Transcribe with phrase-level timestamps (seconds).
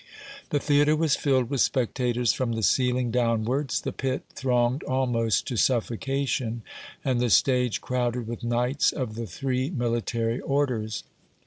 [0.49, 5.57] The theatre was filled with spectators from the ceiling downwards, the pit thronged almost to
[5.57, 6.63] suffocation,
[7.05, 11.03] and the stage crowded with knights of the three military orders.